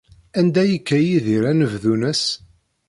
Anda 0.39 0.59
ay 0.61 0.69
yekka 0.71 0.97
Yidir 0.99 1.43
anebdu-nnes? 1.51 2.23